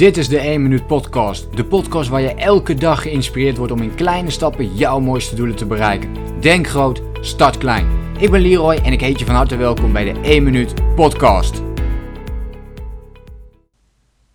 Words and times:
Dit 0.00 0.16
is 0.16 0.28
de 0.28 0.38
1 0.38 0.62
Minuut 0.62 0.86
Podcast. 0.86 1.56
De 1.56 1.64
podcast 1.64 2.08
waar 2.08 2.20
je 2.20 2.34
elke 2.34 2.74
dag 2.74 3.02
geïnspireerd 3.02 3.56
wordt 3.56 3.72
om 3.72 3.82
in 3.82 3.94
kleine 3.94 4.30
stappen 4.30 4.74
jouw 4.74 5.00
mooiste 5.00 5.34
doelen 5.34 5.56
te 5.56 5.66
bereiken. 5.66 6.40
Denk 6.40 6.66
groot, 6.66 7.02
start 7.20 7.58
klein. 7.58 8.16
Ik 8.18 8.30
ben 8.30 8.40
Leroy 8.40 8.74
en 8.74 8.92
ik 8.92 9.00
heet 9.00 9.18
je 9.18 9.24
van 9.24 9.34
harte 9.34 9.56
welkom 9.56 9.92
bij 9.92 10.12
de 10.12 10.20
1 10.20 10.42
Minuut 10.42 10.94
Podcast. 10.94 11.62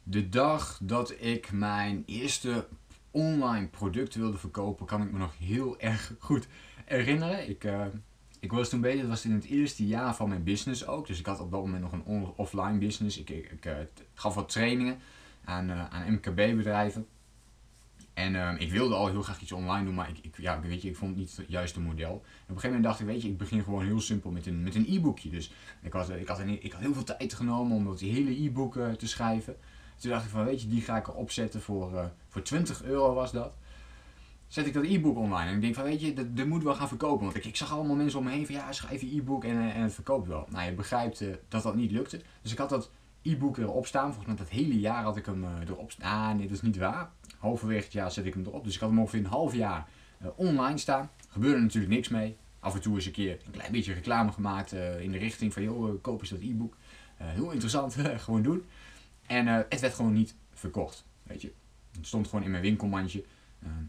De 0.03 0.29
dag 0.29 0.79
dat 0.81 1.13
ik 1.19 1.51
mijn 1.51 2.03
eerste 2.05 2.67
online 3.11 3.67
product 3.67 4.15
wilde 4.15 4.37
verkopen, 4.37 4.85
kan 4.85 5.01
ik 5.01 5.11
me 5.11 5.17
nog 5.17 5.33
heel 5.39 5.79
erg 5.79 6.13
goed 6.19 6.47
herinneren. 6.85 7.49
Ik, 7.49 7.63
uh, 7.63 7.85
ik 8.39 8.51
was 8.51 8.69
toen 8.69 8.81
bezig, 8.81 8.99
het 8.99 9.09
was 9.09 9.25
in 9.25 9.31
het 9.31 9.45
eerste 9.45 9.87
jaar 9.87 10.15
van 10.15 10.29
mijn 10.29 10.43
business 10.43 10.87
ook. 10.87 11.07
Dus 11.07 11.19
ik 11.19 11.25
had 11.25 11.39
op 11.39 11.51
dat 11.51 11.61
moment 11.61 11.81
nog 11.81 11.91
een 11.91 12.33
offline 12.35 12.77
business. 12.77 13.19
Ik, 13.19 13.29
ik, 13.29 13.51
ik 13.51 13.65
uh, 13.65 13.73
gaf 14.13 14.35
wat 14.35 14.49
trainingen 14.49 14.97
aan, 15.45 15.69
uh, 15.69 15.89
aan 15.89 16.13
MKB-bedrijven. 16.13 17.07
En 18.15 18.33
uh, 18.33 18.51
ik 18.57 18.71
wilde 18.71 18.95
al 18.95 19.07
heel 19.07 19.21
graag 19.21 19.41
iets 19.41 19.51
online 19.51 19.85
doen, 19.85 19.93
maar 19.93 20.09
ik, 20.09 20.17
ik, 20.21 20.37
ja, 20.37 20.59
weet 20.59 20.81
je, 20.81 20.89
ik 20.89 20.95
vond 20.95 21.11
het 21.11 21.19
niet 21.19 21.37
het 21.37 21.45
juiste 21.47 21.79
model. 21.79 22.13
Op 22.13 22.21
een 22.21 22.45
gegeven 22.47 22.67
moment 22.67 22.83
dacht 22.83 22.99
ik, 22.99 23.05
weet 23.05 23.21
je, 23.21 23.27
ik 23.27 23.37
begin 23.37 23.63
gewoon 23.63 23.85
heel 23.85 23.99
simpel 23.99 24.31
met 24.31 24.45
een, 24.45 24.63
met 24.63 24.75
e-boekje. 24.75 25.29
Dus 25.29 25.51
ik 25.81 25.93
had, 25.93 26.09
ik, 26.09 26.27
had 26.27 26.39
ik 26.39 26.71
had 26.71 26.81
heel 26.81 26.93
veel 26.93 27.03
tijd 27.03 27.33
genomen 27.33 27.77
om 27.77 27.85
dat 27.85 27.99
hele 27.99 28.43
e-book 28.43 28.75
uh, 28.75 28.91
te 28.91 29.07
schrijven. 29.07 29.55
Toen 29.97 30.11
dacht 30.11 30.25
ik 30.25 30.29
van, 30.29 30.45
weet 30.45 30.61
je, 30.61 30.67
die 30.67 30.81
ga 30.81 30.97
ik 30.97 31.07
erop 31.07 31.31
zetten 31.31 31.61
voor, 31.61 31.93
uh, 31.93 32.05
voor 32.27 32.41
20 32.41 32.83
euro 32.83 33.13
was 33.13 33.31
dat. 33.31 33.53
Zet 34.47 34.65
ik 34.65 34.73
dat 34.73 34.83
e-book 34.83 35.17
online 35.17 35.49
en 35.49 35.55
ik 35.55 35.61
denk 35.61 35.75
van, 35.75 35.83
weet 35.83 36.01
je, 36.01 36.13
dat, 36.13 36.37
dat 36.37 36.45
moet 36.45 36.63
wel 36.63 36.75
gaan 36.75 36.87
verkopen. 36.87 37.23
Want 37.23 37.37
ik, 37.37 37.45
ik 37.45 37.55
zag 37.55 37.71
allemaal 37.71 37.95
mensen 37.95 38.19
om 38.19 38.25
me 38.25 38.31
heen 38.31 38.45
van, 38.45 38.55
ja, 38.55 38.71
schrijf 38.71 39.01
je 39.01 39.17
e-book 39.17 39.43
en, 39.43 39.57
en 39.73 39.81
het 39.81 39.93
verkoopt 39.93 40.27
wel. 40.27 40.47
Nou, 40.49 40.65
je 40.65 40.73
begrijpt 40.73 41.23
dat 41.47 41.63
dat 41.63 41.75
niet 41.75 41.91
lukte. 41.91 42.21
Dus 42.41 42.51
ik 42.51 42.57
had 42.57 42.69
dat 42.69 42.89
e-book 43.25 43.57
erop 43.57 43.87
staan. 43.87 44.13
Volgens 44.13 44.25
mij 44.25 44.35
dat 44.35 44.49
hele 44.49 44.79
jaar 44.79 45.03
had 45.03 45.17
ik 45.17 45.25
hem 45.25 45.43
uh, 45.43 45.49
erop 45.67 45.91
staan. 45.91 46.29
Ah, 46.29 46.35
nee, 46.37 46.47
dat 46.47 46.55
is 46.55 46.61
niet 46.61 46.77
waar. 46.77 47.09
Halverwege 47.37 47.83
het 47.83 47.93
jaar 47.93 48.11
zet 48.11 48.25
ik 48.25 48.33
hem 48.33 48.45
erop. 48.45 48.63
Dus 48.63 48.73
ik 48.73 48.79
had 48.79 48.89
hem 48.89 48.99
ongeveer 48.99 49.19
een 49.19 49.25
half 49.25 49.53
jaar 49.53 49.87
uh, 50.21 50.27
online 50.35 50.77
staan. 50.77 51.09
Gebeurde 51.29 51.61
natuurlijk 51.61 51.93
niks 51.93 52.07
mee. 52.09 52.37
Af 52.59 52.73
en 52.73 52.81
toe 52.81 52.95
eens 52.95 53.05
een 53.05 53.11
keer 53.11 53.39
een 53.45 53.51
klein 53.51 53.71
beetje 53.71 53.93
reclame 53.93 54.31
gemaakt 54.31 54.73
uh, 54.73 55.01
in 55.01 55.11
de 55.11 55.17
richting 55.17 55.53
van, 55.53 55.63
joh, 55.63 56.01
koop 56.01 56.19
eens 56.19 56.29
dat 56.29 56.39
e-book. 56.39 56.77
heel 57.15 57.51
interessant, 57.51 57.95
gewoon 58.25 58.41
doen. 58.41 58.65
En 59.25 59.47
het 59.47 59.79
werd 59.79 59.93
gewoon 59.93 60.13
niet 60.13 60.35
verkocht, 60.53 61.05
weet 61.23 61.41
je. 61.41 61.53
Het 61.97 62.07
stond 62.07 62.27
gewoon 62.27 62.45
in 62.45 62.51
mijn 62.51 62.63
winkelmandje. 62.63 63.23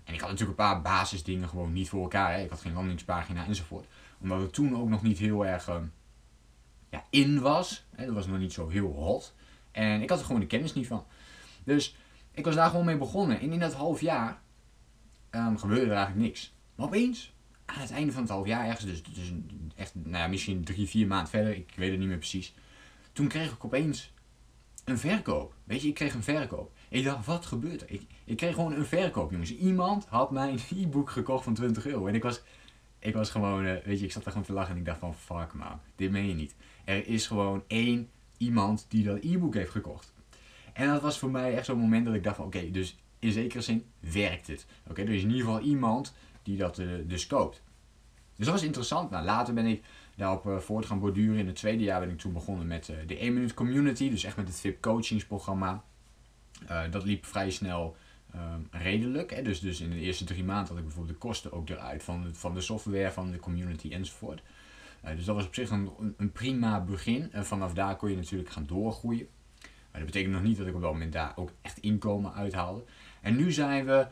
en 0.05 0.15
ik 0.15 0.21
had 0.21 0.31
natuurlijk 0.31 0.59
een 0.59 0.65
paar 0.65 0.83
basisdingen 0.83 1.49
gewoon 1.49 1.73
niet 1.73 1.89
voor 1.89 2.03
elkaar. 2.03 2.33
Hè. 2.33 2.43
Ik 2.43 2.51
had 2.51 2.61
geen 2.61 2.73
landingspagina 2.73 3.47
enzovoort. 3.47 3.87
Omdat 4.21 4.41
het 4.41 4.53
toen 4.53 4.77
ook 4.77 4.89
nog 4.89 5.03
niet 5.03 5.19
heel 5.19 5.47
erg 5.47 5.69
ja, 6.91 7.05
in 7.11 7.41
was. 7.41 7.87
Hè, 7.95 8.05
dat 8.05 8.15
was 8.15 8.27
nog 8.27 8.39
niet 8.39 8.53
zo 8.53 8.69
heel 8.69 8.93
hot. 8.93 9.35
En 9.71 10.03
ik 10.03 10.11
had 10.11 10.19
er 10.19 10.25
gewoon 10.25 10.41
de 10.41 10.47
kennis 10.47 10.75
niet 10.75 10.87
van. 10.87 11.05
Dus 11.65 11.97
ik 12.31 12.45
was 12.45 12.55
daar 12.55 12.71
gewoon 12.71 12.85
mee 12.85 12.97
begonnen. 12.97 13.41
En 13.41 13.53
in 13.53 13.59
dat 13.59 13.75
half 13.75 14.01
jaar 14.01 14.41
um, 15.31 15.59
gebeurde 15.59 15.91
er 15.91 15.97
eigenlijk 15.97 16.27
niks. 16.27 16.55
Maar 16.75 16.87
opeens, 16.87 17.33
aan 17.65 17.81
het 17.81 17.91
einde 17.91 18.13
van 18.13 18.23
het 18.23 18.31
half 18.31 18.47
jaar, 18.47 18.67
ergens, 18.67 18.85
dus, 18.85 19.03
dus 19.03 19.33
echt, 19.77 19.95
nou 19.95 20.17
ja, 20.17 20.27
misschien 20.27 20.65
drie, 20.65 20.89
vier 20.89 21.07
maanden 21.07 21.29
verder, 21.29 21.55
ik 21.55 21.73
weet 21.77 21.91
het 21.91 21.99
niet 21.99 22.09
meer 22.09 22.19
precies. 22.19 22.55
Toen 23.13 23.29
kreeg 23.29 23.53
ik 23.53 23.65
opeens 23.65 24.13
een 24.85 24.99
verkoop. 24.99 25.55
Weet 25.65 25.83
je, 25.83 25.89
ik 25.89 25.95
kreeg 25.95 26.15
een 26.15 26.23
verkoop. 26.23 26.73
Ik 26.89 27.05
dacht, 27.05 27.27
wat 27.27 27.47
gebeurt 27.47 27.83
er? 27.83 27.91
Ik, 27.91 28.03
ik 28.25 28.37
kreeg 28.37 28.55
gewoon 28.55 28.73
een 28.73 28.87
verkoop, 28.87 29.31
jongens. 29.31 29.57
Iemand 29.57 30.07
had 30.09 30.31
mijn 30.31 30.59
e-book 30.77 31.11
gekocht 31.11 31.45
van 31.45 31.55
20 31.55 31.87
euro. 31.87 32.07
En 32.07 32.15
ik 32.15 32.23
was, 32.23 32.43
ik 33.07 33.15
was 33.15 33.31
gewoon, 33.31 33.65
uh, 33.65 33.73
weet 33.85 33.99
je, 33.99 34.05
ik 34.05 34.13
zat 34.13 34.25
daar 34.25 34.33
gewoon 34.33 34.47
te 34.47 34.53
lachen 34.53 34.73
en 34.73 34.79
ik 34.79 34.85
dacht 34.85 34.99
van, 34.99 35.15
fuck 35.15 35.53
man, 35.53 35.81
dit 35.97 36.11
meen 36.11 36.29
je 36.29 36.35
niet. 36.35 36.55
Er 36.85 37.07
is 37.07 37.27
gewoon 37.27 37.65
één 37.67 38.09
iemand 38.37 38.87
die 38.89 39.05
dat 39.05 39.19
e-book 39.23 39.55
heeft 39.55 39.71
gekocht. 39.71 40.13
En 40.73 40.89
dat 40.89 41.03
was 41.03 41.19
voor 41.19 41.31
mij 41.31 41.55
echt 41.55 41.67
zo'n 41.67 41.79
moment 41.79 42.07
dat 42.07 42.15
ik 42.15 42.25
dacht 42.25 42.37
van, 42.37 42.45
oké, 42.45 42.71
dus 42.71 42.97
in 43.19 43.33
zekere 43.33 43.61
zin 43.61 43.85
werkt 44.01 44.47
het. 44.47 44.67
Oké, 44.87 45.03
er 45.03 45.11
is 45.11 45.23
in 45.23 45.31
ieder 45.31 45.45
geval 45.45 45.61
iemand 45.61 46.15
die 46.43 46.57
dat 46.57 46.79
uh, 46.79 46.89
dus 47.05 47.27
koopt. 47.27 47.63
Dus 48.37 48.47
dat 48.47 48.55
was 48.55 48.65
interessant. 48.65 49.11
Nou, 49.11 49.25
later 49.25 49.55
ben 49.55 49.67
ik 49.67 49.83
daarop 50.17 50.47
uh, 50.47 50.59
voort 50.59 50.87
gaan 50.87 51.01
borduren. 51.01 51.39
In 51.39 51.47
het 51.47 51.57
tweede 51.57 51.83
jaar 51.83 52.01
ben 52.01 52.11
ik 52.11 52.19
toen 52.19 52.33
begonnen 52.33 52.67
met 52.67 52.93
de 53.07 53.19
1 53.19 53.35
Minute 53.35 53.55
Community. 53.55 54.11
Dus 54.11 54.25
echt 54.25 54.37
met 54.37 54.49
het 54.49 54.61
VIP 54.61 54.81
coachingsprogramma. 54.81 55.85
dat 56.91 57.05
liep 57.05 57.25
vrij 57.25 57.51
snel 57.51 57.97
um, 58.35 58.69
redelijk. 58.71 59.31
Hè? 59.31 59.43
Dus, 59.43 59.61
dus 59.61 59.81
in 59.81 59.91
de 59.91 60.01
eerste 60.01 60.25
drie 60.25 60.45
maanden 60.45 60.69
had 60.69 60.77
ik 60.77 60.85
bijvoorbeeld 60.85 61.15
de 61.15 61.27
kosten 61.27 61.53
ook 61.53 61.69
eruit 61.69 62.03
van 62.03 62.23
de, 62.23 62.35
van 62.35 62.55
de 62.55 62.61
software, 62.61 63.13
van 63.13 63.31
de 63.31 63.39
community 63.39 63.93
enzovoort. 63.93 64.43
Uh, 65.05 65.11
dus 65.17 65.25
dat 65.25 65.35
was 65.35 65.47
op 65.47 65.55
zich 65.55 65.71
een, 65.71 65.91
een 66.17 66.33
prima 66.33 66.81
begin. 66.81 67.33
En 67.33 67.47
vanaf 67.47 67.75
daar 67.75 67.97
kon 67.97 68.11
je 68.11 68.17
natuurlijk 68.17 68.51
gaan 68.51 68.67
doorgroeien. 68.67 69.29
Maar 69.91 70.05
dat 70.05 70.13
betekent 70.13 70.33
nog 70.33 70.43
niet 70.43 70.57
dat 70.57 70.67
ik 70.67 70.75
op 70.75 70.81
dat 70.81 70.93
moment 70.93 71.13
daar 71.13 71.33
ook 71.37 71.51
echt 71.63 71.79
inkomen 71.79 72.35
uithaalde. 72.35 72.85
En 73.21 73.37
nu 73.37 73.53
zijn 73.53 73.87
we, 73.87 74.07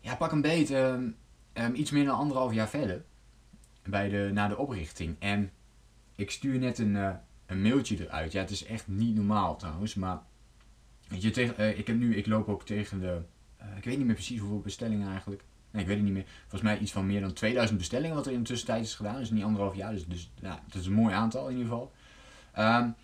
ja, 0.00 0.16
pak 0.16 0.32
een 0.32 0.40
beet, 0.40 0.70
um, 0.70 1.16
um, 1.54 1.74
iets 1.74 1.90
meer 1.90 2.04
dan 2.04 2.16
anderhalf 2.16 2.54
jaar 2.54 2.68
verder. 2.68 3.04
Bij 3.82 4.08
de, 4.08 4.30
na 4.32 4.48
de 4.48 4.56
oprichting. 4.56 5.16
En 5.18 5.50
ik 6.14 6.30
stuur 6.30 6.58
net 6.58 6.78
een, 6.78 6.94
uh, 6.94 7.14
een 7.46 7.62
mailtje 7.62 8.04
eruit. 8.04 8.32
Ja, 8.32 8.40
het 8.40 8.50
is 8.50 8.64
echt 8.64 8.88
niet 8.88 9.14
normaal 9.14 9.56
trouwens. 9.56 9.94
Maar 9.94 10.22
weet 11.08 11.22
je, 11.22 11.30
tegen, 11.30 11.54
uh, 11.60 11.78
ik, 11.78 11.86
heb 11.86 11.96
nu, 11.96 12.16
ik 12.16 12.26
loop 12.26 12.48
ook 12.48 12.66
tegen 12.66 13.00
de 13.00 13.22
ik 13.78 13.84
weet 13.84 13.96
niet 13.96 14.06
meer 14.06 14.14
precies 14.14 14.40
hoeveel 14.40 14.60
bestellingen 14.60 15.08
eigenlijk. 15.08 15.42
Ik 15.72 15.86
weet 15.86 15.96
het 15.96 16.04
niet 16.04 16.12
meer. 16.12 16.26
Volgens 16.40 16.62
mij 16.62 16.78
iets 16.78 16.92
van 16.92 17.06
meer 17.06 17.20
dan 17.20 17.32
2000 17.32 17.78
bestellingen 17.78 18.16
wat 18.16 18.26
er 18.26 18.32
in 18.32 18.38
de 18.38 18.44
tussentijd 18.44 18.84
is 18.84 18.94
gedaan. 18.94 19.18
Dus 19.18 19.30
niet 19.30 19.44
anderhalf 19.44 19.76
jaar. 19.76 19.92
Dus, 19.92 20.06
dus 20.06 20.30
dat 20.40 20.80
is 20.80 20.86
een 20.86 20.92
mooi 20.92 21.14
aantal 21.14 21.48
in 21.48 21.56
ieder 21.56 21.68
geval. 21.68 21.92
Um, 22.58 22.94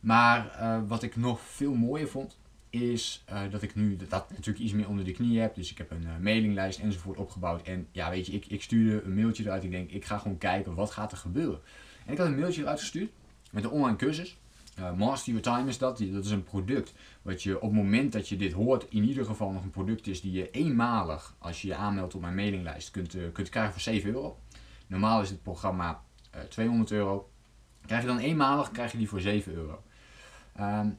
maar 0.00 0.56
uh, 0.60 0.78
wat 0.86 1.02
ik 1.02 1.16
nog 1.16 1.40
veel 1.40 1.74
mooier 1.74 2.08
vond, 2.08 2.38
is 2.70 3.24
uh, 3.32 3.40
dat 3.50 3.62
ik 3.62 3.74
nu 3.74 3.96
dat 3.96 4.30
natuurlijk 4.30 4.58
iets 4.58 4.72
meer 4.72 4.88
onder 4.88 5.04
de 5.04 5.12
knie 5.12 5.40
heb. 5.40 5.54
Dus 5.54 5.70
ik 5.70 5.78
heb 5.78 5.90
een 5.90 6.02
uh, 6.02 6.16
mailinglijst 6.20 6.78
enzovoort 6.78 7.18
opgebouwd. 7.18 7.62
En 7.62 7.86
ja, 7.92 8.10
weet 8.10 8.26
je, 8.26 8.32
ik, 8.32 8.46
ik 8.46 8.62
stuurde 8.62 9.02
een 9.02 9.14
mailtje 9.14 9.44
eruit. 9.44 9.64
Ik 9.64 9.70
denk, 9.70 9.90
ik 9.90 10.04
ga 10.04 10.18
gewoon 10.18 10.38
kijken 10.38 10.74
wat 10.74 10.90
gaat 10.90 11.12
er 11.12 11.18
gebeuren. 11.18 11.60
En 12.06 12.12
ik 12.12 12.18
had 12.18 12.26
een 12.26 12.38
mailtje 12.38 12.62
eruit 12.62 12.80
gestuurd 12.80 13.10
met 13.50 13.64
een 13.64 13.70
online 13.70 13.96
cursus. 13.96 14.39
Uh, 14.78 14.92
Master 14.92 15.32
Your 15.32 15.42
Time 15.42 15.68
is 15.68 15.78
dat. 15.78 15.98
Dat 15.98 16.24
is 16.24 16.30
een 16.30 16.42
product 16.42 16.92
wat 17.22 17.42
je 17.42 17.56
op 17.56 17.62
het 17.62 17.72
moment 17.72 18.12
dat 18.12 18.28
je 18.28 18.36
dit 18.36 18.52
hoort, 18.52 18.86
in 18.88 19.04
ieder 19.04 19.24
geval 19.24 19.50
nog 19.50 19.62
een 19.62 19.70
product 19.70 20.06
is 20.06 20.20
die 20.20 20.32
je 20.32 20.50
eenmalig, 20.50 21.34
als 21.38 21.62
je 21.62 21.68
je 21.68 21.74
aanmeldt 21.74 22.14
op 22.14 22.20
mijn 22.20 22.34
mailinglijst, 22.34 22.90
kunt, 22.90 23.14
uh, 23.14 23.32
kunt 23.32 23.48
krijgen 23.48 23.72
voor 23.72 23.80
7 23.80 24.10
euro. 24.10 24.38
Normaal 24.86 25.22
is 25.22 25.30
het 25.30 25.42
programma 25.42 26.02
uh, 26.34 26.40
200 26.40 26.90
euro. 26.90 27.30
Krijg 27.86 28.00
je 28.00 28.08
dan 28.08 28.18
eenmalig, 28.18 28.70
krijg 28.70 28.92
je 28.92 28.98
die 28.98 29.08
voor 29.08 29.20
7 29.20 29.52
euro. 29.52 29.82
Um, 30.60 30.98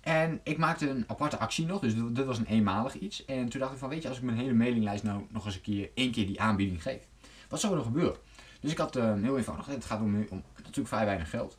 en 0.00 0.40
ik 0.44 0.58
maakte 0.58 0.88
een 0.88 1.04
aparte 1.06 1.38
actie 1.38 1.66
nog, 1.66 1.80
dus 1.80 1.94
dit 1.94 2.24
was 2.24 2.38
een 2.38 2.46
eenmalig 2.46 2.98
iets. 2.98 3.24
En 3.24 3.48
toen 3.48 3.60
dacht 3.60 3.72
ik 3.72 3.78
van, 3.78 3.88
weet 3.88 4.02
je, 4.02 4.08
als 4.08 4.16
ik 4.16 4.22
mijn 4.22 4.38
hele 4.38 4.54
mailinglijst 4.54 5.02
nou 5.02 5.26
nog 5.28 5.44
eens 5.44 5.54
een 5.54 5.60
keer, 5.60 5.90
één 5.94 6.10
keer 6.10 6.26
die 6.26 6.40
aanbieding 6.40 6.82
geef, 6.82 7.06
wat 7.48 7.60
zou 7.60 7.76
er 7.76 7.82
gebeuren? 7.82 8.16
Dus 8.60 8.70
ik 8.70 8.78
had 8.78 8.94
heel 8.94 9.36
eenvoudig, 9.36 9.66
het 9.66 9.84
gaat 9.84 10.00
om, 10.00 10.26
om 10.30 10.42
natuurlijk 10.56 10.88
vrij 10.88 11.04
weinig 11.04 11.30
geld. 11.30 11.58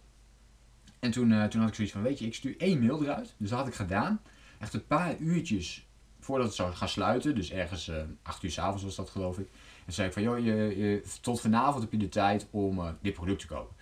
En 1.02 1.12
toen, 1.12 1.32
uh, 1.32 1.44
toen 1.44 1.60
had 1.60 1.70
ik 1.70 1.76
zoiets 1.76 1.94
van, 1.94 2.02
weet 2.02 2.20
je, 2.20 2.26
ik 2.26 2.34
stuur 2.34 2.56
één 2.58 2.80
mail 2.80 3.04
eruit. 3.04 3.34
Dus 3.38 3.50
dat 3.50 3.60
had 3.60 3.68
ik 3.68 3.74
gedaan. 3.74 4.22
Echt 4.60 4.74
een 4.74 4.88
paar 4.88 5.18
uurtjes 5.18 5.88
voordat 6.20 6.48
het 6.48 6.56
zou 6.56 6.74
gaan 6.74 6.90
sluiten. 6.90 7.36
Dus 7.36 7.52
ergens 7.52 7.88
uh, 7.88 7.96
acht 8.22 8.44
uur 8.44 8.52
s'avonds 8.52 8.84
was 8.84 8.96
dat 8.96 9.10
geloof 9.10 9.40
ik. 9.40 9.50
En 9.86 9.94
zei 9.94 10.08
ik 10.08 10.14
van, 10.14 10.22
joh, 10.22 10.40
je, 10.40 10.54
je, 10.78 11.04
tot 11.22 11.42
vanavond 11.42 11.84
heb 11.84 11.92
je 11.92 11.98
de 11.98 12.10
tijd 12.10 12.48
om 12.52 12.80
uh, 12.80 12.90
dit 13.02 13.14
product 13.14 13.40
te 13.40 13.48
kopen. 13.48 13.76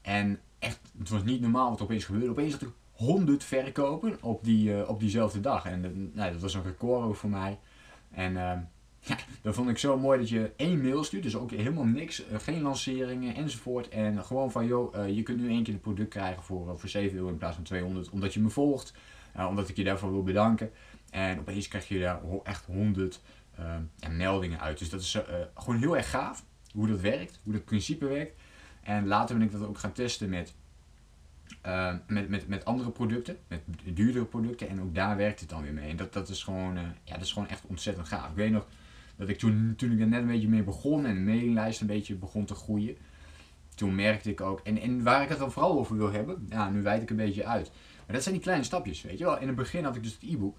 En 0.00 0.40
echt, 0.58 0.80
het 0.98 1.08
was 1.08 1.22
niet 1.22 1.40
normaal 1.40 1.70
wat 1.70 1.78
er 1.78 1.84
opeens 1.84 2.04
gebeurde. 2.04 2.30
Opeens 2.30 2.52
had 2.52 2.62
ik 2.62 2.72
100 2.92 3.44
verkopen 3.44 4.22
op, 4.22 4.44
die, 4.44 4.88
op 4.88 5.00
diezelfde 5.00 5.40
dag. 5.40 5.64
En 5.64 6.10
nou, 6.14 6.32
dat 6.32 6.40
was 6.40 6.54
een 6.54 6.62
record 6.62 7.18
voor 7.18 7.30
mij. 7.30 7.58
En 8.10 8.36
ehm, 8.36 8.60
ja, 9.04 9.16
dat 9.42 9.54
vond 9.54 9.68
ik 9.68 9.78
zo 9.78 9.98
mooi 9.98 10.18
dat 10.18 10.28
je 10.28 10.52
één 10.56 10.82
mail 10.82 11.04
stuurt, 11.04 11.22
dus 11.22 11.36
ook 11.36 11.50
helemaal 11.50 11.84
niks, 11.84 12.26
uh, 12.26 12.38
geen 12.38 12.62
lanceringen 12.62 13.34
enzovoort. 13.34 13.88
En 13.88 14.24
gewoon 14.24 14.50
van, 14.50 14.66
joh, 14.66 14.96
uh, 14.96 15.08
je 15.08 15.22
kunt 15.22 15.40
nu 15.40 15.48
één 15.48 15.62
keer 15.62 15.72
het 15.72 15.82
product 15.82 16.08
krijgen 16.08 16.42
voor, 16.42 16.68
uh, 16.68 16.72
voor 16.76 16.88
7 16.88 17.16
euro 17.16 17.28
in 17.28 17.38
plaats 17.38 17.54
van 17.54 17.64
200, 17.64 18.10
omdat 18.10 18.34
je 18.34 18.40
me 18.40 18.48
volgt, 18.48 18.94
omdat 19.48 19.68
ik 19.68 19.76
je 19.76 19.84
daarvoor 19.84 20.10
wil 20.10 20.22
bedanken. 20.22 20.70
En 21.10 21.38
opeens 21.38 21.68
krijg 21.68 21.88
je 21.88 22.00
daar 22.00 22.20
echt 22.42 22.64
100 22.64 23.20
ja, 23.96 24.08
meldingen 24.08 24.60
uit. 24.60 24.78
Dus 24.78 24.90
dat 24.90 25.00
is 25.00 25.18
gewoon 25.54 25.78
heel 25.78 25.96
erg 25.96 26.10
gaaf, 26.10 26.44
hoe 26.72 26.88
dat 26.88 27.00
werkt, 27.00 27.40
hoe 27.42 27.52
dat 27.52 27.64
principe 27.64 28.06
werkt. 28.06 28.40
En 28.82 29.06
later 29.06 29.38
ben 29.38 29.46
ik 29.46 29.52
dat 29.52 29.66
ook 29.66 29.78
gaan 29.78 29.92
testen 29.92 30.28
met, 30.28 30.54
met, 32.06 32.28
met, 32.28 32.48
met 32.48 32.64
andere 32.64 32.90
producten, 32.90 33.36
met 33.48 33.60
duurdere 33.84 34.24
producten. 34.24 34.68
En 34.68 34.80
ook 34.80 34.94
daar 34.94 35.16
werkt 35.16 35.40
het 35.40 35.48
dan 35.48 35.62
weer 35.62 35.72
mee. 35.72 35.90
En 35.90 35.96
dat, 35.96 36.12
dat, 36.12 36.28
is, 36.28 36.42
gewoon, 36.42 36.74
ja, 37.04 37.14
dat 37.14 37.22
is 37.22 37.32
gewoon 37.32 37.48
echt 37.48 37.62
ontzettend 37.66 38.08
gaaf. 38.08 38.28
Ik 38.28 38.36
weet 38.36 38.50
nog 38.50 38.66
dat 39.22 39.30
ik 39.30 39.38
toen, 39.38 39.74
toen 39.76 39.92
ik 39.92 40.00
er 40.00 40.06
net 40.06 40.20
een 40.20 40.26
beetje 40.26 40.48
mee 40.48 40.62
begon 40.62 41.06
en 41.06 41.14
de 41.14 41.20
mailinglijst 41.20 41.80
een 41.80 41.86
beetje 41.86 42.14
begon 42.14 42.44
te 42.44 42.54
groeien, 42.54 42.96
toen 43.74 43.94
merkte 43.94 44.30
ik 44.30 44.40
ook, 44.40 44.60
en, 44.60 44.78
en 44.78 45.02
waar 45.02 45.22
ik 45.22 45.28
het 45.28 45.38
dan 45.38 45.52
vooral 45.52 45.78
over 45.78 45.96
wil 45.96 46.12
hebben, 46.12 46.46
ja, 46.50 46.70
nu 46.70 46.82
wijd 46.82 47.02
ik 47.02 47.10
een 47.10 47.16
beetje 47.16 47.46
uit. 47.46 47.70
Maar 48.06 48.14
dat 48.14 48.22
zijn 48.22 48.34
die 48.34 48.44
kleine 48.44 48.64
stapjes, 48.64 49.02
weet 49.02 49.18
je 49.18 49.24
wel. 49.24 49.38
In 49.38 49.46
het 49.46 49.56
begin 49.56 49.84
had 49.84 49.96
ik 49.96 50.02
dus 50.02 50.12
het 50.12 50.22
e-book. 50.22 50.56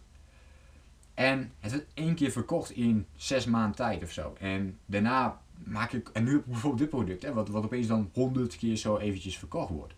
En 1.13 1.51
het 1.60 1.71
werd 1.71 1.88
één 1.94 2.15
keer 2.15 2.31
verkocht 2.31 2.71
in 2.71 3.06
zes 3.15 3.45
maanden 3.45 3.75
tijd 3.75 4.04
of 4.04 4.12
zo. 4.12 4.36
En 4.39 4.77
daarna 4.86 5.42
maak 5.63 5.92
ik, 5.92 6.10
en 6.13 6.24
nu 6.24 6.31
heb 6.31 6.39
ik 6.39 6.45
bijvoorbeeld 6.45 6.81
dit 6.81 6.89
product, 6.89 7.24
hè, 7.24 7.33
wat, 7.33 7.50
wat 7.50 7.63
opeens 7.63 7.88
dan 7.88 8.10
honderd 8.13 8.57
keer 8.57 8.75
zo 8.75 8.98
eventjes 8.98 9.38
verkocht 9.38 9.69
wordt. 9.69 9.94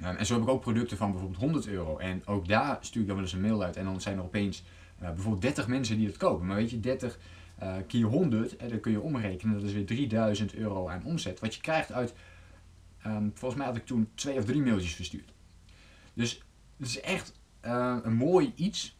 En 0.00 0.26
zo 0.26 0.34
heb 0.34 0.42
ik 0.42 0.48
ook 0.48 0.60
producten 0.60 0.96
van 0.96 1.10
bijvoorbeeld 1.10 1.40
100 1.40 1.66
euro. 1.66 1.98
En 1.98 2.26
ook 2.26 2.48
daar 2.48 2.78
stuur 2.80 3.00
ik 3.00 3.06
dan 3.06 3.16
wel 3.16 3.24
eens 3.24 3.34
een 3.34 3.40
mail 3.40 3.62
uit. 3.62 3.76
En 3.76 3.84
dan 3.84 4.00
zijn 4.00 4.16
er 4.16 4.24
opeens 4.24 4.62
bijvoorbeeld 5.00 5.42
30 5.42 5.66
mensen 5.66 5.96
die 5.96 6.06
het 6.06 6.16
kopen. 6.16 6.46
Maar 6.46 6.56
weet 6.56 6.70
je, 6.70 6.80
30 6.80 7.18
uh, 7.62 7.74
keer 7.86 8.04
100, 8.04 8.56
en 8.56 8.68
dan 8.68 8.80
kun 8.80 8.92
je 8.92 9.00
omrekenen. 9.00 9.54
Dat 9.54 9.62
is 9.62 9.72
weer 9.72 9.86
3000 9.86 10.54
euro 10.54 10.88
aan 10.88 11.04
omzet. 11.04 11.40
Wat 11.40 11.54
je 11.54 11.60
krijgt 11.60 11.92
uit, 11.92 12.14
um, 13.06 13.30
volgens 13.34 13.60
mij 13.60 13.68
had 13.68 13.76
ik 13.76 13.86
toen 13.86 14.08
twee 14.14 14.38
of 14.38 14.44
drie 14.44 14.62
mailtjes 14.62 14.94
verstuurd. 14.94 15.32
Dus 16.14 16.42
het 16.76 16.86
is 16.86 17.00
echt 17.00 17.40
uh, 17.64 17.96
een 18.02 18.14
mooi 18.14 18.52
iets. 18.56 18.98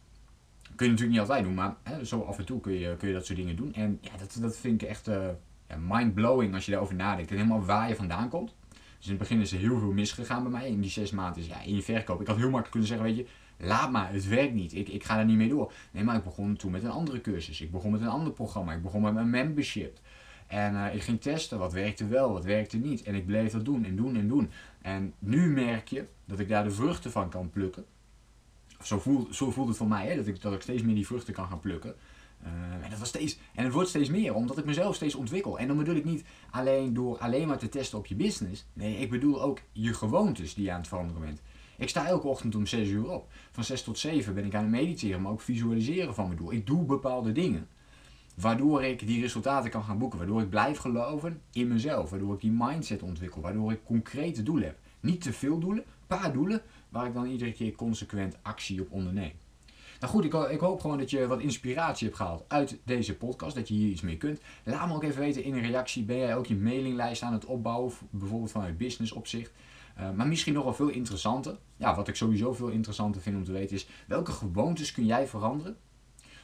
Kun 0.75 0.85
je 0.85 0.91
natuurlijk 0.91 1.19
niet 1.19 1.29
altijd 1.29 1.43
doen, 1.43 1.53
maar 1.53 1.75
hè, 1.83 2.05
zo 2.05 2.21
af 2.21 2.37
en 2.37 2.45
toe 2.45 2.59
kun 2.59 2.73
je, 2.73 2.95
kun 2.97 3.07
je 3.07 3.13
dat 3.13 3.25
soort 3.25 3.37
dingen 3.37 3.55
doen. 3.55 3.73
En 3.73 3.97
ja, 4.01 4.17
dat, 4.17 4.37
dat 4.41 4.57
vind 4.57 4.81
ik 4.81 4.87
echt 4.87 5.07
uh, 5.07 5.27
ja, 5.67 5.77
mind-blowing 5.79 6.53
als 6.53 6.65
je 6.65 6.71
daarover 6.71 6.95
nadenkt. 6.95 7.31
En 7.31 7.37
helemaal 7.37 7.65
waar 7.65 7.89
je 7.89 7.95
vandaan 7.95 8.29
komt. 8.29 8.55
Dus 8.97 9.09
in 9.09 9.09
het 9.09 9.19
begin 9.27 9.41
is 9.41 9.51
er 9.51 9.59
heel 9.59 9.79
veel 9.79 9.91
misgegaan 9.91 10.41
bij 10.43 10.51
mij. 10.51 10.67
In 10.67 10.81
die 10.81 10.89
zes 10.89 11.11
maanden 11.11 11.41
is 11.41 11.47
ja, 11.47 11.61
in 11.61 11.75
je 11.75 11.81
verkoop. 11.81 12.21
Ik 12.21 12.27
had 12.27 12.35
heel 12.35 12.49
makkelijk 12.49 12.71
kunnen 12.71 12.89
zeggen, 12.89 13.07
weet 13.07 13.17
je, 13.17 13.27
laat 13.61 13.91
maar, 13.91 14.13
het 14.13 14.27
werkt 14.27 14.53
niet. 14.53 14.73
Ik, 14.73 14.89
ik 14.89 15.03
ga 15.03 15.15
daar 15.15 15.25
niet 15.25 15.37
mee 15.37 15.49
door. 15.49 15.71
Nee, 15.91 16.03
maar 16.03 16.15
ik 16.15 16.23
begon 16.23 16.55
toen 16.55 16.71
met 16.71 16.83
een 16.83 16.89
andere 16.89 17.21
cursus. 17.21 17.61
Ik 17.61 17.71
begon 17.71 17.91
met 17.91 18.01
een 18.01 18.07
ander 18.07 18.33
programma. 18.33 18.73
Ik 18.73 18.81
begon 18.81 19.01
met 19.01 19.13
mijn 19.13 19.29
membership. 19.29 19.99
En 20.47 20.73
uh, 20.73 20.95
ik 20.95 21.01
ging 21.01 21.21
testen 21.21 21.59
wat 21.59 21.73
werkte 21.73 22.07
wel, 22.07 22.31
wat 22.31 22.43
werkte 22.43 22.77
niet. 22.77 23.03
En 23.03 23.15
ik 23.15 23.25
bleef 23.25 23.51
dat 23.51 23.65
doen 23.65 23.85
en 23.85 23.95
doen 23.95 24.15
en 24.15 24.27
doen. 24.27 24.51
En 24.81 25.13
nu 25.19 25.49
merk 25.49 25.87
je 25.87 26.05
dat 26.25 26.39
ik 26.39 26.47
daar 26.47 26.63
de 26.63 26.71
vruchten 26.71 27.11
van 27.11 27.29
kan 27.29 27.49
plukken. 27.49 27.85
Zo 28.81 28.99
voelt, 28.99 29.35
zo 29.35 29.51
voelt 29.51 29.67
het 29.67 29.77
voor 29.77 29.87
mij, 29.87 30.07
hè, 30.07 30.15
dat, 30.15 30.27
ik, 30.27 30.41
dat 30.41 30.53
ik 30.53 30.61
steeds 30.61 30.81
meer 30.81 30.95
die 30.95 31.05
vruchten 31.05 31.33
kan 31.33 31.47
gaan 31.47 31.59
plukken. 31.59 31.95
Uh, 32.43 32.83
en, 32.83 32.89
dat 32.89 32.99
was 32.99 33.07
steeds, 33.07 33.37
en 33.55 33.63
het 33.63 33.73
wordt 33.73 33.89
steeds 33.89 34.09
meer, 34.09 34.33
omdat 34.33 34.57
ik 34.57 34.65
mezelf 34.65 34.95
steeds 34.95 35.15
ontwikkel. 35.15 35.59
En 35.59 35.67
dan 35.67 35.77
bedoel 35.77 35.95
ik 35.95 36.05
niet 36.05 36.23
alleen 36.49 36.93
door 36.93 37.17
alleen 37.17 37.47
maar 37.47 37.57
te 37.57 37.69
testen 37.69 37.97
op 37.97 38.05
je 38.05 38.15
business. 38.15 38.65
Nee, 38.73 38.97
ik 38.97 39.09
bedoel 39.09 39.41
ook 39.41 39.61
je 39.71 39.93
gewoontes 39.93 40.53
die 40.53 40.65
je 40.65 40.71
aan 40.71 40.79
het 40.79 40.87
veranderen 40.87 41.21
bent. 41.21 41.41
Ik 41.81 41.89
sta 41.89 42.07
elke 42.07 42.27
ochtend 42.27 42.55
om 42.55 42.65
6 42.65 42.89
uur 42.89 43.09
op. 43.09 43.27
Van 43.51 43.63
6 43.63 43.83
tot 43.83 43.99
7 43.99 44.33
ben 44.33 44.45
ik 44.45 44.55
aan 44.55 44.61
het 44.61 44.71
mediteren, 44.71 45.21
maar 45.21 45.31
ook 45.31 45.41
visualiseren 45.41 46.15
van 46.15 46.25
mijn 46.25 46.37
doel. 46.37 46.51
Ik 46.51 46.65
doe 46.65 46.85
bepaalde 46.85 47.31
dingen. 47.31 47.67
Waardoor 48.35 48.83
ik 48.83 49.07
die 49.07 49.21
resultaten 49.21 49.69
kan 49.69 49.83
gaan 49.83 49.97
boeken. 49.97 50.17
Waardoor 50.17 50.41
ik 50.41 50.49
blijf 50.49 50.77
geloven 50.77 51.41
in 51.51 51.67
mezelf. 51.67 52.09
Waardoor 52.09 52.33
ik 52.33 52.41
die 52.41 52.53
mindset 52.57 53.01
ontwikkel. 53.01 53.41
Waardoor 53.41 53.71
ik 53.71 53.83
concrete 53.83 54.43
doelen 54.43 54.65
heb. 54.65 54.77
Niet 54.99 55.21
te 55.21 55.33
veel 55.33 55.59
doelen, 55.59 55.83
een 55.83 56.17
paar 56.17 56.33
doelen 56.33 56.61
waar 56.89 57.05
ik 57.05 57.13
dan 57.13 57.25
iedere 57.25 57.51
keer 57.51 57.71
consequent 57.71 58.37
actie 58.41 58.81
op 58.81 58.91
onderneem. 58.91 59.33
Nou 59.99 60.13
goed, 60.13 60.25
ik, 60.25 60.33
ik, 60.33 60.59
hoop 60.59 60.81
gewoon 60.81 60.97
dat 60.97 61.09
je 61.09 61.27
wat 61.27 61.39
inspiratie 61.41 62.07
hebt 62.07 62.19
gehaald 62.19 62.43
uit 62.47 62.79
deze 62.83 63.17
podcast. 63.17 63.55
Dat 63.55 63.67
je 63.67 63.73
hier 63.73 63.89
iets 63.89 64.01
mee 64.01 64.17
kunt. 64.17 64.39
Laat 64.63 64.87
me 64.87 64.93
ook 64.93 65.03
even 65.03 65.19
weten 65.19 65.43
in 65.43 65.53
een 65.53 65.61
reactie. 65.61 66.03
Ben 66.03 66.17
jij 66.17 66.35
ook 66.35 66.45
je 66.45 66.55
mailinglijst 66.55 67.21
aan 67.21 67.33
het 67.33 67.45
opbouwen? 67.45 67.93
Bijvoorbeeld 68.09 68.51
vanuit 68.51 68.77
business 68.77 69.11
opzicht. 69.11 69.51
Uh, 69.99 70.11
maar 70.11 70.27
misschien 70.27 70.53
nog 70.53 70.63
wel 70.63 70.73
veel 70.73 70.89
interessanter. 70.89 71.57
Ja, 71.77 71.95
wat 71.95 72.07
ik 72.07 72.15
sowieso 72.15 72.53
veel 72.53 72.69
interessanter 72.69 73.21
vind 73.21 73.35
om 73.35 73.43
te 73.43 73.51
weten 73.51 73.75
is. 73.75 73.87
Welke 74.07 74.31
gewoontes 74.31 74.91
kun 74.91 75.05
jij 75.05 75.27
veranderen? 75.27 75.77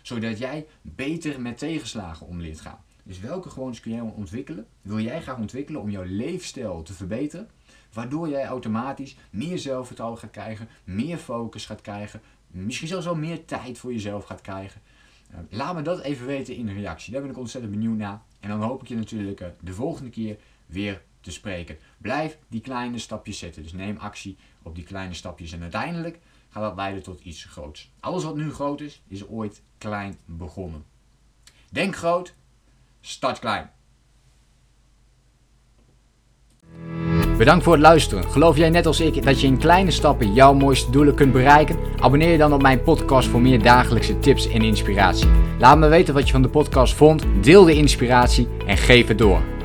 Zodat 0.01 0.37
jij 0.37 0.67
beter 0.81 1.41
met 1.41 1.57
tegenslagen 1.57 2.27
om 2.27 2.41
leert 2.41 2.61
gaan. 2.61 2.79
Dus 3.03 3.19
welke 3.19 3.49
gewoontes 3.49 3.79
kun 3.79 3.91
jij 3.91 4.01
ontwikkelen? 4.01 4.67
Wil 4.81 4.99
jij 4.99 5.21
graag 5.21 5.37
ontwikkelen 5.37 5.81
om 5.81 5.89
jouw 5.89 6.03
leefstijl 6.05 6.83
te 6.83 6.93
verbeteren? 6.93 7.49
Waardoor 7.93 8.29
jij 8.29 8.45
automatisch 8.45 9.17
meer 9.29 9.59
zelfvertrouwen 9.59 10.19
gaat 10.19 10.31
krijgen, 10.31 10.69
meer 10.83 11.17
focus 11.17 11.65
gaat 11.65 11.81
krijgen, 11.81 12.21
misschien 12.47 12.87
zelfs 12.87 13.05
wel 13.05 13.15
meer 13.15 13.45
tijd 13.45 13.77
voor 13.77 13.91
jezelf 13.91 14.25
gaat 14.25 14.41
krijgen. 14.41 14.81
Uh, 15.31 15.37
laat 15.49 15.75
me 15.75 15.81
dat 15.81 16.01
even 16.01 16.25
weten 16.25 16.55
in 16.55 16.67
een 16.67 16.75
reactie. 16.75 17.13
Daar 17.13 17.21
ben 17.21 17.31
ik 17.31 17.37
ontzettend 17.37 17.73
benieuwd 17.73 17.97
naar. 17.97 18.21
En 18.39 18.49
dan 18.49 18.61
hoop 18.61 18.81
ik 18.81 18.87
je 18.87 18.95
natuurlijk 18.95 19.41
uh, 19.41 19.47
de 19.61 19.73
volgende 19.73 20.09
keer 20.09 20.37
weer 20.65 21.01
te 21.27 21.33
spreken. 21.33 21.77
Blijf 21.97 22.37
die 22.47 22.61
kleine 22.61 22.99
stapjes 22.99 23.37
zetten. 23.37 23.63
Dus 23.63 23.73
neem 23.73 23.97
actie 23.97 24.37
op 24.63 24.75
die 24.75 24.83
kleine 24.83 25.13
stapjes. 25.13 25.51
En 25.51 25.61
uiteindelijk 25.61 26.19
gaat 26.49 26.63
dat 26.63 26.75
leiden 26.75 27.03
tot 27.03 27.19
iets 27.19 27.43
groots. 27.43 27.91
Alles 27.99 28.23
wat 28.23 28.35
nu 28.35 28.51
groot 28.51 28.81
is, 28.81 29.01
is 29.07 29.27
ooit 29.27 29.61
klein 29.77 30.17
begonnen. 30.25 30.83
Denk 31.69 31.95
groot, 31.95 32.33
start 33.01 33.39
klein. 33.39 33.69
Bedankt 37.37 37.63
voor 37.63 37.73
het 37.73 37.81
luisteren. 37.81 38.31
Geloof 38.31 38.57
jij 38.57 38.69
net 38.69 38.85
als 38.85 38.99
ik 38.99 39.23
dat 39.23 39.41
je 39.41 39.47
in 39.47 39.57
kleine 39.57 39.91
stappen 39.91 40.33
jouw 40.33 40.53
mooiste 40.53 40.91
doelen 40.91 41.15
kunt 41.15 41.31
bereiken? 41.31 41.77
Abonneer 41.99 42.31
je 42.31 42.37
dan 42.37 42.53
op 42.53 42.61
mijn 42.61 42.83
podcast 42.83 43.27
voor 43.27 43.41
meer 43.41 43.61
dagelijkse 43.61 44.19
tips 44.19 44.49
en 44.49 44.61
inspiratie. 44.61 45.29
Laat 45.59 45.77
me 45.77 45.87
weten 45.87 46.13
wat 46.13 46.25
je 46.25 46.31
van 46.31 46.41
de 46.41 46.49
podcast 46.49 46.93
vond, 46.93 47.23
deel 47.41 47.63
de 47.63 47.75
inspiratie 47.75 48.47
en 48.65 48.77
geef 48.77 49.07
het 49.07 49.17
door. 49.17 49.56